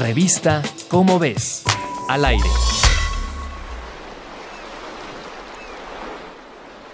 [0.00, 1.64] Revista Cómo ves.
[2.08, 2.44] Al aire.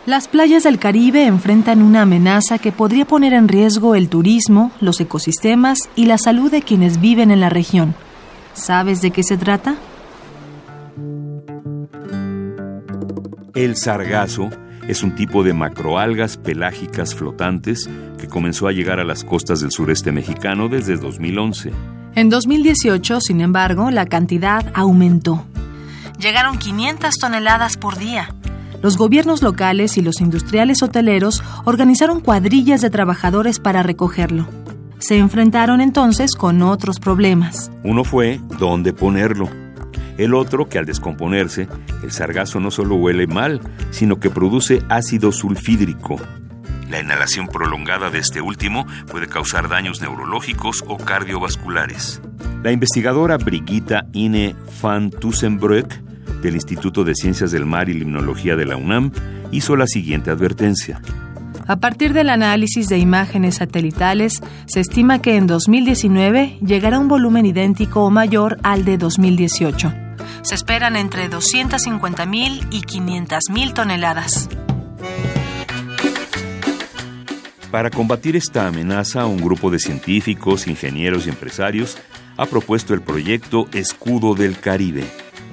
[0.06, 5.00] Las playas del Caribe enfrentan una amenaza que podría poner en riesgo el turismo, los
[5.00, 7.94] ecosistemas y la salud de quienes viven en la región.
[8.54, 9.76] ¿Sabes de qué se trata?
[13.54, 14.48] El sargazo
[14.86, 19.72] es un tipo de macroalgas pelágicas flotantes que comenzó a llegar a las costas del
[19.72, 22.01] sureste mexicano desde 2011.
[22.14, 25.46] En 2018, sin embargo, la cantidad aumentó.
[26.18, 28.28] Llegaron 500 toneladas por día.
[28.82, 34.46] Los gobiernos locales y los industriales hoteleros organizaron cuadrillas de trabajadores para recogerlo.
[34.98, 37.70] Se enfrentaron entonces con otros problemas.
[37.82, 39.48] Uno fue dónde ponerlo.
[40.18, 41.66] El otro que al descomponerse,
[42.02, 46.16] el sargazo no solo huele mal, sino que produce ácido sulfídrico.
[46.92, 52.20] La inhalación prolongada de este último puede causar daños neurológicos o cardiovasculares.
[52.62, 55.90] La investigadora Brigitta Ine van Tussenbrück
[56.42, 59.10] del Instituto de Ciencias del Mar y Limnología de la UNAM
[59.52, 61.00] hizo la siguiente advertencia.
[61.66, 67.46] A partir del análisis de imágenes satelitales, se estima que en 2019 llegará un volumen
[67.46, 69.94] idéntico o mayor al de 2018.
[70.42, 74.50] Se esperan entre 250.000 y 500.000 toneladas.
[77.72, 81.96] Para combatir esta amenaza, un grupo de científicos, ingenieros y empresarios
[82.36, 85.04] ha propuesto el proyecto Escudo del Caribe.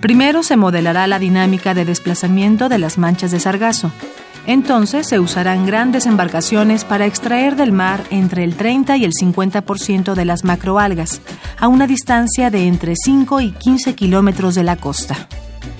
[0.02, 3.94] Primero se modelará la dinámica de desplazamiento de las manchas de sargazo.
[4.46, 10.14] Entonces se usarán grandes embarcaciones para extraer del mar entre el 30 y el 50%
[10.14, 11.22] de las macroalgas,
[11.58, 15.30] a una distancia de entre 5 y 15 kilómetros de la costa.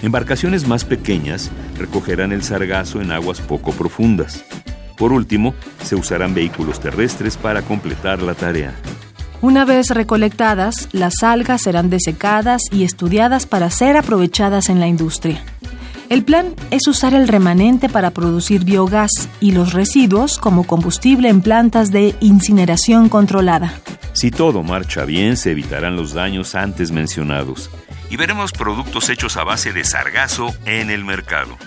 [0.02, 4.46] Embarcaciones más pequeñas recogerán el sargazo en aguas poco profundas.
[5.00, 8.76] Por último, se usarán vehículos terrestres para completar la tarea.
[9.42, 15.42] Una vez recolectadas, las algas serán desecadas y estudiadas para ser aprovechadas en la industria.
[16.10, 21.42] El plan es usar el remanente para producir biogás y los residuos como combustible en
[21.42, 23.74] plantas de incineración controlada.
[24.12, 27.70] Si todo marcha bien, se evitarán los daños antes mencionados
[28.10, 31.58] y veremos productos hechos a base de sargazo en el mercado.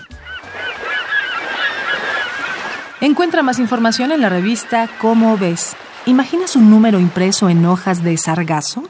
[3.03, 5.75] Encuentra más información en la revista Cómo ves.
[6.05, 8.85] ¿Imaginas un número impreso en hojas de sargazo?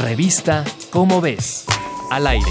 [0.00, 1.66] Revista Cómo ves.
[2.10, 2.50] Al aire.